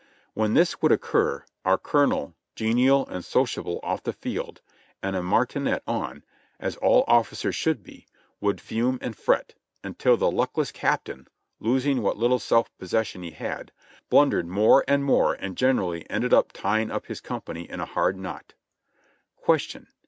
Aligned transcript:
When 0.33 0.55
this 0.55 0.81
would 0.81 0.91
occur, 0.91 1.45
our 1.63 1.77
colonel, 1.77 2.33
genial 2.55 3.05
and 3.05 3.23
sociable 3.23 3.79
off 3.83 4.01
the 4.01 4.13
field, 4.13 4.59
and 5.03 5.15
a 5.15 5.21
martinet 5.21 5.83
on, 5.85 6.23
as 6.59 6.75
all 6.77 7.03
officers 7.07 7.53
should 7.55 7.83
be, 7.83 8.07
would 8.39 8.59
fume 8.59 8.97
and 8.99 9.15
fret, 9.15 9.53
until 9.83 10.17
the 10.17 10.31
luckless 10.31 10.71
cap 10.71 11.03
tain, 11.03 11.27
losing 11.59 12.01
what 12.01 12.17
little 12.17 12.39
self 12.39 12.75
possession 12.79 13.21
he 13.21 13.29
had, 13.29 13.71
blundered 14.09 14.47
more 14.47 14.83
and 14.87 15.05
more 15.05 15.35
and 15.35 15.55
generally 15.55 16.09
ended 16.09 16.31
by 16.31 16.41
tying 16.51 16.89
up 16.89 17.05
his 17.05 17.21
company 17.21 17.69
in 17.69 17.79
a 17.79 17.85
hard 17.85 18.17
knot. 18.17 18.55
Question. 19.35 19.85